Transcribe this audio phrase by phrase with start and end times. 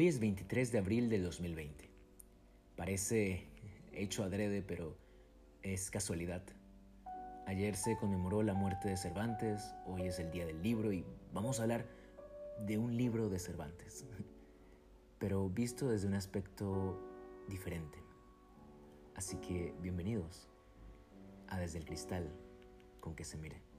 [0.00, 1.90] Hoy es 23 de abril del 2020.
[2.74, 3.46] Parece
[3.92, 4.96] hecho adrede, pero
[5.60, 6.42] es casualidad.
[7.46, 11.04] Ayer se conmemoró la muerte de Cervantes, hoy es el día del libro y
[11.34, 11.84] vamos a hablar
[12.66, 14.06] de un libro de Cervantes,
[15.18, 16.98] pero visto desde un aspecto
[17.46, 17.98] diferente.
[19.16, 20.48] Así que bienvenidos
[21.48, 22.26] a Desde el Cristal
[23.00, 23.69] con que se mire.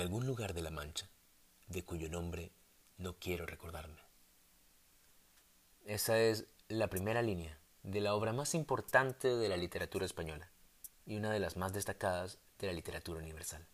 [0.00, 1.10] Algún lugar de la Mancha,
[1.66, 2.52] de cuyo nombre
[2.96, 4.00] no quiero recordarme.
[5.84, 10.50] Esa es la primera línea de la obra más importante de la literatura española
[11.04, 13.66] y una de las más destacadas de la literatura universal.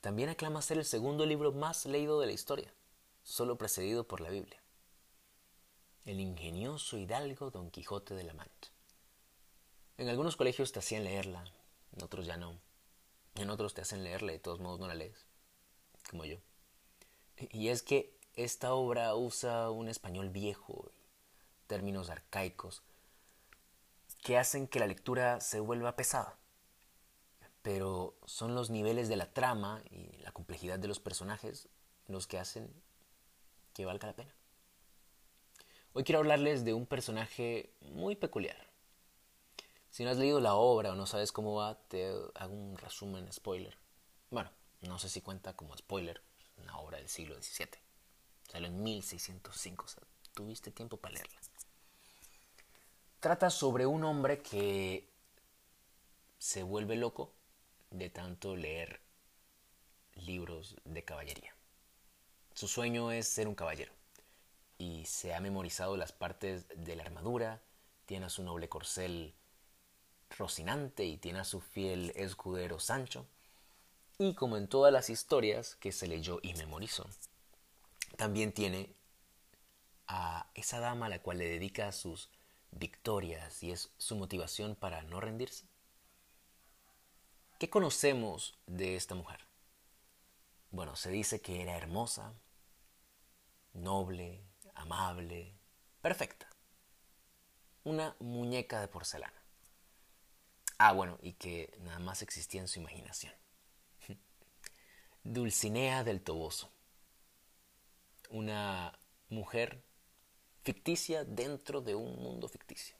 [0.00, 2.72] También aclama ser el segundo libro más leído de la historia,
[3.22, 4.62] solo precedido por la Biblia.
[6.06, 8.72] El ingenioso hidalgo Don Quijote de la Mancha.
[9.98, 11.44] En algunos colegios te hacían leerla,
[11.92, 12.69] en otros ya no.
[13.36, 15.26] En otros te hacen leerla y de todos modos no la lees,
[16.08, 16.38] como yo.
[17.50, 20.90] Y es que esta obra usa un español viejo
[21.66, 22.82] términos arcaicos
[24.22, 26.36] que hacen que la lectura se vuelva pesada.
[27.62, 31.68] Pero son los niveles de la trama y la complejidad de los personajes
[32.08, 32.72] los que hacen
[33.72, 34.34] que valga la pena.
[35.92, 38.69] Hoy quiero hablarles de un personaje muy peculiar.
[39.90, 43.30] Si no has leído la obra o no sabes cómo va, te hago un resumen
[43.32, 43.76] spoiler.
[44.30, 44.50] Bueno,
[44.82, 46.22] no sé si cuenta como spoiler,
[46.58, 47.68] una obra del siglo XVII.
[48.48, 50.02] Salió en 1605, o sea,
[50.32, 51.40] tuviste tiempo para leerla.
[53.18, 55.10] Trata sobre un hombre que
[56.38, 57.32] se vuelve loco
[57.90, 59.00] de tanto leer
[60.14, 61.54] libros de caballería.
[62.54, 63.92] Su sueño es ser un caballero
[64.78, 67.60] y se ha memorizado las partes de la armadura,
[68.06, 69.34] tiene a su noble corcel
[70.38, 73.26] Rocinante y tiene a su fiel escudero Sancho.
[74.18, 77.06] Y como en todas las historias que se leyó y memorizó,
[78.16, 78.94] también tiene
[80.06, 82.30] a esa dama a la cual le dedica sus
[82.72, 85.66] victorias y es su motivación para no rendirse?
[87.58, 89.46] ¿Qué conocemos de esta mujer?
[90.70, 92.32] Bueno, se dice que era hermosa,
[93.72, 94.42] noble,
[94.74, 95.54] amable,
[96.00, 96.48] perfecta.
[97.84, 99.39] Una muñeca de porcelana.
[100.82, 103.34] Ah, bueno, y que nada más existía en su imaginación.
[105.24, 106.70] Dulcinea del Toboso.
[108.30, 108.98] Una
[109.28, 109.82] mujer
[110.62, 112.96] ficticia dentro de un mundo ficticio.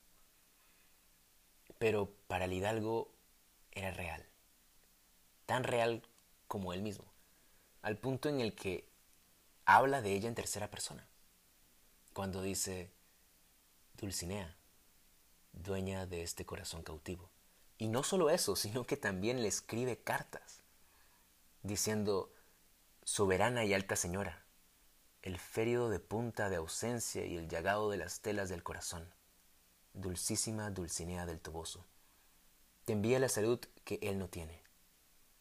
[1.78, 3.14] Pero para el hidalgo
[3.70, 4.26] era real,
[5.46, 6.02] tan real
[6.48, 7.06] como él mismo,
[7.80, 8.90] al punto en el que
[9.64, 11.08] habla de ella en tercera persona,
[12.12, 12.92] cuando dice,
[13.96, 14.54] Dulcinea,
[15.54, 17.30] dueña de este corazón cautivo.
[17.80, 20.60] Y no solo eso, sino que también le escribe cartas,
[21.62, 22.30] diciendo,
[23.04, 24.44] soberana y alta señora,
[25.22, 29.08] el férido de punta de ausencia y el llagado de las telas del corazón.
[29.94, 31.86] Dulcísima Dulcinea del Toboso,
[32.84, 34.62] te envía la salud que él no tiene.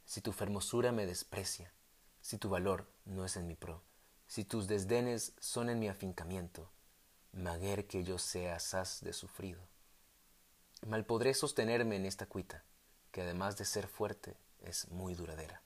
[0.05, 1.73] Si tu fermosura me desprecia,
[2.21, 3.83] si tu valor no es en mi pro,
[4.27, 6.71] si tus desdenes son en mi afincamiento,
[7.33, 9.59] maguer que yo sea asaz de sufrido.
[10.87, 12.63] Mal podré sostenerme en esta cuita,
[13.11, 15.61] que además de ser fuerte, es muy duradera.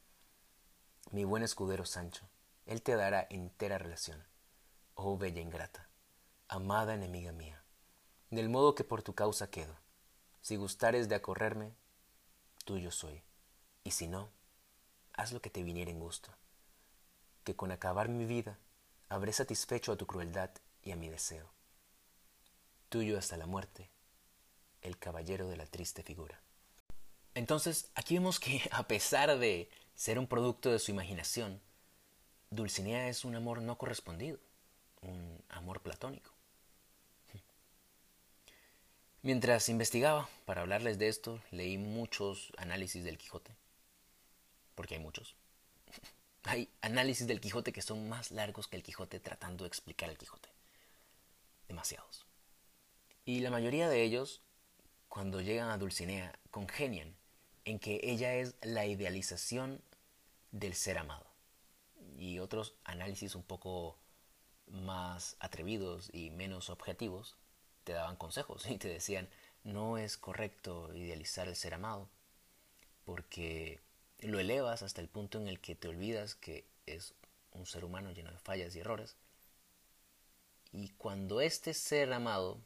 [1.12, 2.28] Mi buen escudero Sancho,
[2.66, 4.24] él te dará entera relación.
[4.96, 5.88] Oh bella ingrata,
[6.48, 7.64] amada enemiga mía,
[8.32, 9.76] del modo que por tu causa quedo.
[10.42, 11.74] Si gustares de acorrerme,
[12.66, 13.24] tuyo soy,
[13.84, 14.32] y si no,
[15.14, 16.32] haz lo que te viniera en gusto,
[17.44, 18.60] que con acabar mi vida
[19.10, 20.50] habré satisfecho a tu crueldad
[20.82, 21.52] y a mi deseo.
[22.90, 23.90] Tuyo hasta la muerte,
[24.84, 26.40] el caballero de la triste figura.
[27.36, 31.62] Entonces, aquí vemos que a pesar de ser un producto de su imaginación,
[32.50, 34.40] Dulcinea es un amor no correspondido,
[35.02, 36.32] un amor platónico.
[39.24, 43.56] Mientras investigaba para hablarles de esto, leí muchos análisis del Quijote,
[44.76, 45.36] porque hay muchos.
[46.46, 50.18] Hay análisis del Quijote que son más largos que el Quijote tratando de explicar el
[50.18, 50.50] Quijote.
[51.70, 52.26] Demasiados.
[53.24, 54.42] Y la mayoría de ellos,
[55.14, 57.16] cuando llegan a Dulcinea, congenian
[57.66, 59.80] en que ella es la idealización
[60.50, 61.28] del ser amado.
[62.18, 63.96] Y otros análisis un poco
[64.66, 67.36] más atrevidos y menos objetivos
[67.84, 69.30] te daban consejos y te decían
[69.64, 72.10] no es correcto idealizar el ser amado
[73.06, 73.82] porque
[74.18, 77.14] lo elevas hasta el punto en el que te olvidas que es
[77.52, 79.16] un ser humano lleno de fallas y errores.
[80.72, 82.62] Y cuando este ser amado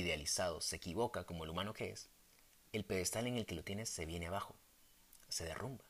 [0.00, 2.08] idealizado se equivoca como el humano que es
[2.76, 4.54] el pedestal en el que lo tienes se viene abajo,
[5.28, 5.84] se derrumba.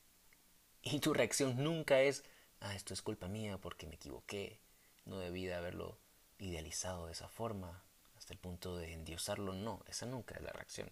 [0.82, 2.24] Y tu reacción nunca es,
[2.60, 4.60] ah, esto es culpa mía porque me equivoqué,
[5.04, 5.98] no debí de haberlo
[6.38, 7.82] idealizado de esa forma,
[8.16, 9.52] hasta el punto de endiosarlo.
[9.52, 10.90] No, esa nunca es la reacción.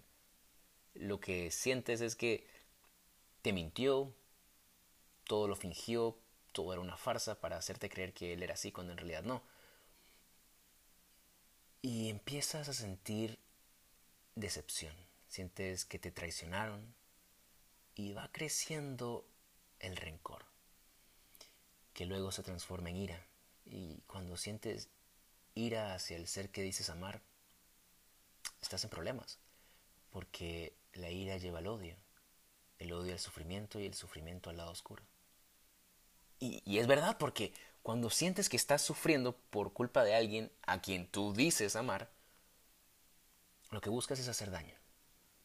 [0.94, 2.46] Lo que sientes es que
[3.42, 4.12] te mintió,
[5.26, 6.18] todo lo fingió,
[6.52, 9.42] todo era una farsa para hacerte creer que él era así cuando en realidad no.
[11.86, 13.38] Y empiezas a sentir
[14.36, 14.96] decepción,
[15.28, 16.94] sientes que te traicionaron
[17.94, 19.28] y va creciendo
[19.80, 20.46] el rencor,
[21.92, 23.26] que luego se transforma en ira.
[23.66, 24.88] Y cuando sientes
[25.54, 27.20] ira hacia el ser que dices amar,
[28.62, 29.38] estás en problemas,
[30.08, 31.98] porque la ira lleva al odio,
[32.78, 35.02] el odio al sufrimiento y el sufrimiento al lado oscuro.
[36.40, 37.52] Y, es verdad, porque
[37.84, 42.08] cuando sientes que estás sufriendo por culpa de alguien a quien tú dices amar,
[43.70, 44.74] lo que buscas es hacer daño.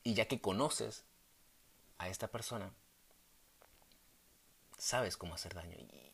[0.03, 1.03] Y ya que conoces
[1.97, 2.71] a esta persona,
[4.77, 5.75] sabes cómo hacer daño.
[5.75, 6.13] Y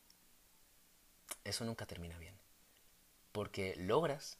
[1.44, 2.36] eso nunca termina bien.
[3.30, 4.36] Porque logras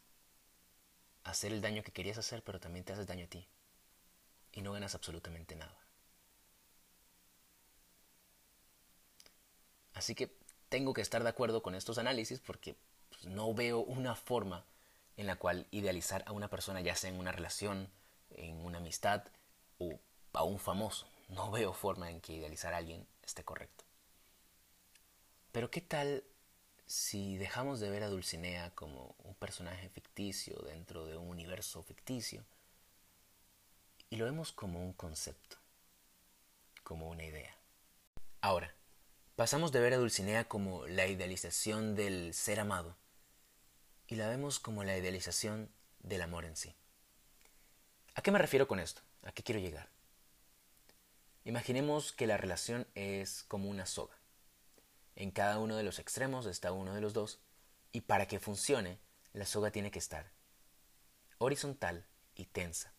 [1.23, 3.47] hacer el daño que querías hacer, pero también te haces daño a ti.
[4.50, 5.79] Y no ganas absolutamente nada.
[9.94, 12.76] Así que tengo que estar de acuerdo con estos análisis porque
[13.10, 14.64] pues, no veo una forma
[15.16, 17.88] en la cual idealizar a una persona, ya sea en una relación,
[18.30, 19.24] en una amistad
[19.78, 19.98] o
[20.32, 21.08] a un famoso.
[21.28, 23.84] No veo forma en que idealizar a alguien esté correcto.
[25.52, 26.22] Pero ¿qué tal
[26.84, 32.44] si dejamos de ver a Dulcinea como un personaje ficticio dentro de un universo ficticio
[34.10, 35.56] y lo vemos como un concepto,
[36.84, 37.56] como una idea?
[38.42, 38.74] Ahora,
[39.37, 42.97] Pasamos de ver a Dulcinea como la idealización del ser amado
[44.06, 46.75] y la vemos como la idealización del amor en sí.
[48.15, 49.03] ¿A qué me refiero con esto?
[49.25, 49.91] ¿A qué quiero llegar?
[51.44, 54.17] Imaginemos que la relación es como una soga.
[55.17, 57.38] En cada uno de los extremos está uno de los dos
[57.93, 58.99] y para que funcione
[59.35, 60.33] la soga tiene que estar
[61.37, 62.94] horizontal y tensa.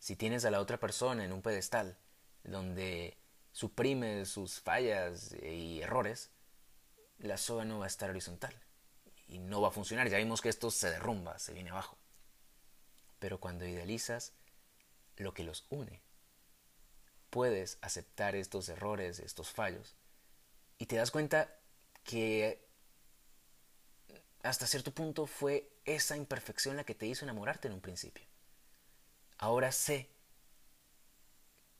[0.00, 1.96] Si tienes a la otra persona en un pedestal
[2.42, 3.21] donde
[3.52, 6.30] suprime sus fallas y errores,
[7.18, 8.54] la soga no va a estar horizontal
[9.28, 10.08] y no va a funcionar.
[10.08, 11.96] Ya vimos que esto se derrumba, se viene abajo.
[13.18, 14.32] Pero cuando idealizas
[15.16, 16.02] lo que los une,
[17.30, 19.94] puedes aceptar estos errores, estos fallos,
[20.78, 21.54] y te das cuenta
[22.04, 22.66] que
[24.42, 28.26] hasta cierto punto fue esa imperfección la que te hizo enamorarte en un principio.
[29.38, 30.10] Ahora sé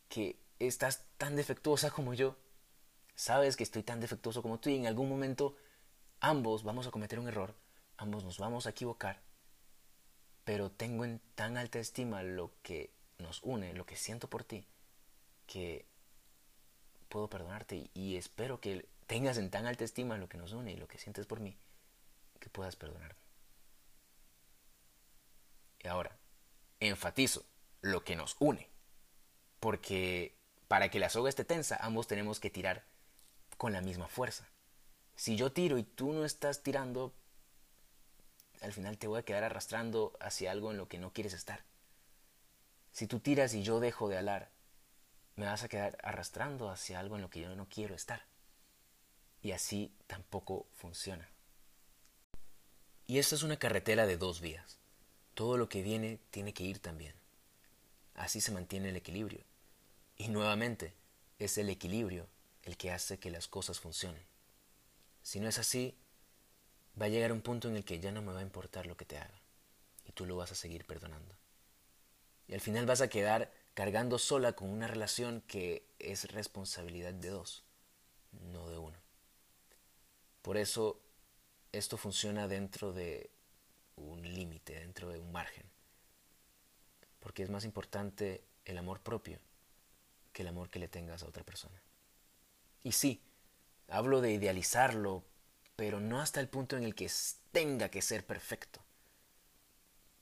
[0.08, 2.36] que estás tan defectuosa como yo,
[3.14, 5.56] sabes que estoy tan defectuoso como tú y en algún momento
[6.20, 7.54] ambos vamos a cometer un error,
[7.96, 9.22] ambos nos vamos a equivocar,
[10.44, 14.66] pero tengo en tan alta estima lo que nos une, lo que siento por ti,
[15.46, 15.86] que
[17.08, 20.76] puedo perdonarte y espero que tengas en tan alta estima lo que nos une y
[20.76, 21.56] lo que sientes por mí,
[22.38, 23.20] que puedas perdonarme.
[25.80, 26.16] Y ahora,
[26.80, 27.44] enfatizo
[27.80, 28.68] lo que nos une,
[29.60, 30.41] porque
[30.72, 32.82] para que la soga esté tensa, ambos tenemos que tirar
[33.58, 34.48] con la misma fuerza.
[35.14, 37.12] Si yo tiro y tú no estás tirando,
[38.62, 41.62] al final te voy a quedar arrastrando hacia algo en lo que no quieres estar.
[42.90, 44.48] Si tú tiras y yo dejo de alar,
[45.36, 48.24] me vas a quedar arrastrando hacia algo en lo que yo no quiero estar.
[49.42, 51.28] Y así tampoco funciona.
[53.06, 54.78] Y esta es una carretera de dos vías.
[55.34, 57.14] Todo lo que viene tiene que ir también.
[58.14, 59.51] Así se mantiene el equilibrio.
[60.16, 60.94] Y nuevamente,
[61.44, 62.28] es el equilibrio
[62.62, 64.22] el que hace que las cosas funcionen.
[65.22, 65.98] Si no es así,
[67.00, 68.96] va a llegar un punto en el que ya no me va a importar lo
[68.96, 69.40] que te haga.
[70.06, 71.34] Y tú lo vas a seguir perdonando.
[72.46, 77.30] Y al final vas a quedar cargando sola con una relación que es responsabilidad de
[77.30, 77.64] dos,
[78.32, 78.98] no de uno.
[80.42, 81.00] Por eso
[81.72, 83.30] esto funciona dentro de
[83.96, 85.64] un límite, dentro de un margen.
[87.20, 89.38] Porque es más importante el amor propio
[90.32, 91.80] que el amor que le tengas a otra persona.
[92.82, 93.22] Y sí,
[93.88, 95.24] hablo de idealizarlo,
[95.76, 97.10] pero no hasta el punto en el que
[97.52, 98.82] tenga que ser perfecto,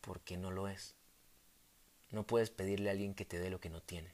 [0.01, 0.95] porque no lo es.
[2.11, 4.13] No puedes pedirle a alguien que te dé lo que no tiene.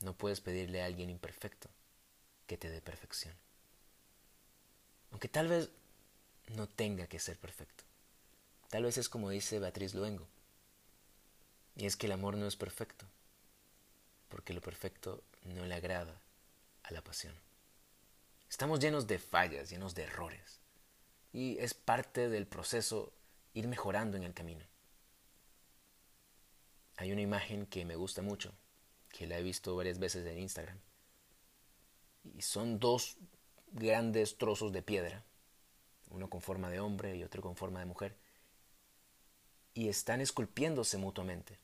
[0.00, 1.68] No puedes pedirle a alguien imperfecto
[2.46, 3.34] que te dé perfección.
[5.10, 5.70] Aunque tal vez
[6.48, 7.84] no tenga que ser perfecto.
[8.68, 10.26] Tal vez es como dice Beatriz Luengo.
[11.76, 13.06] Y es que el amor no es perfecto
[14.32, 16.18] porque lo perfecto no le agrada
[16.84, 17.34] a la pasión.
[18.48, 20.58] Estamos llenos de fallas, llenos de errores,
[21.34, 23.12] y es parte del proceso
[23.52, 24.64] ir mejorando en el camino.
[26.96, 28.54] hay una imagen que me gusta mucho,
[29.10, 30.78] que la he visto varias veces en Instagram.
[32.24, 33.18] Y son dos
[33.72, 35.24] grandes trozos de piedra,
[36.08, 38.16] uno con forma de hombre y otro con forma de mujer,
[39.74, 41.58] y están esculpiéndose mutuamente.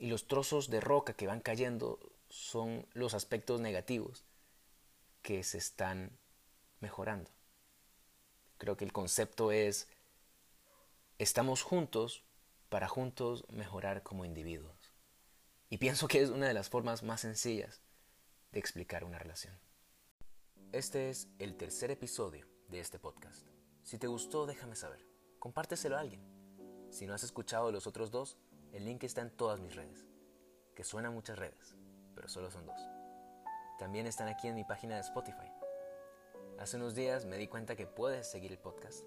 [0.00, 4.24] Y los trozos de roca que van cayendo son los aspectos negativos
[5.20, 6.18] que se están
[6.80, 7.30] mejorando.
[8.56, 9.88] Creo que el concepto es,
[11.18, 12.24] estamos juntos
[12.70, 14.94] para juntos mejorar como individuos.
[15.68, 17.82] Y pienso que es una de las formas más sencillas
[18.52, 19.60] de explicar una relación.
[20.72, 23.46] Este es el tercer episodio de este podcast.
[23.82, 25.06] Si te gustó, déjame saber.
[25.38, 26.22] Compárteselo a alguien.
[26.90, 28.38] Si no has escuchado los otros dos,
[28.72, 30.06] el link está en todas mis redes.
[30.74, 31.76] Que suenan muchas redes,
[32.14, 32.80] pero solo son dos.
[33.78, 35.50] También están aquí en mi página de Spotify.
[36.58, 39.04] Hace unos días me di cuenta que puedes seguir el podcast.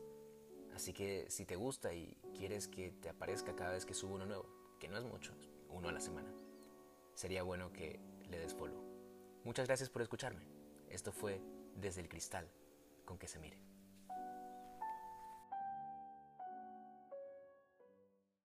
[0.73, 4.25] Así que si te gusta y quieres que te aparezca cada vez que subo uno
[4.25, 4.47] nuevo,
[4.79, 5.33] que no es mucho,
[5.69, 6.33] uno a la semana,
[7.13, 8.83] sería bueno que le des follow.
[9.43, 10.47] Muchas gracias por escucharme.
[10.89, 11.41] Esto fue
[11.75, 12.49] Desde el Cristal,
[13.05, 13.72] con que se mire.